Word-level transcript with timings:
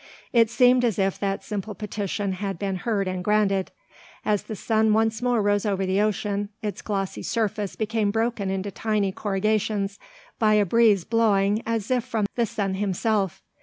It 0.33 0.49
seemed 0.49 0.83
as 0.83 0.97
if 0.97 1.19
that 1.19 1.43
simple 1.43 1.75
petition 1.75 2.31
had 2.33 2.57
been 2.57 2.77
heard 2.77 3.07
and 3.07 3.23
granted. 3.23 3.69
As 4.25 4.41
the 4.41 4.55
sun 4.55 4.93
once 4.93 5.21
more 5.21 5.43
rose 5.43 5.63
over 5.63 5.85
the 5.85 6.01
ocean, 6.01 6.49
its 6.63 6.81
glossy 6.81 7.21
surface 7.21 7.75
became 7.75 8.09
broken 8.09 8.49
into 8.49 8.71
tiny 8.71 9.11
corrugations 9.11 9.99
by 10.39 10.55
a 10.55 10.65
breeze 10.65 11.03
blowing 11.03 11.61
as 11.67 11.91
if 11.91 12.03
from 12.03 12.25
the 12.33 12.47
sun 12.47 12.73
himself. 12.73 13.43